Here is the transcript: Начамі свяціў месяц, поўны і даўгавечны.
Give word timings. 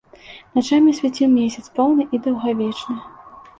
Начамі 0.55 0.93
свяціў 1.01 1.29
месяц, 1.35 1.65
поўны 1.77 2.09
і 2.19 2.23
даўгавечны. 2.25 3.01